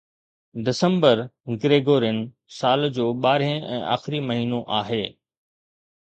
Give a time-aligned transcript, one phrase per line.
[0.67, 1.17] December
[1.65, 2.17] Gregorian
[2.59, 5.03] سال جو ٻارهين ۽ آخري مهينو آهي